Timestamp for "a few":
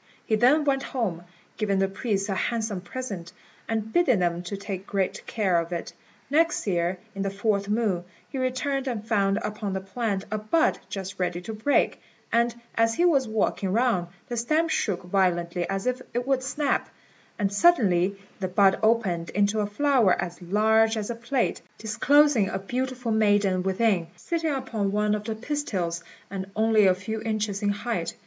26.87-27.21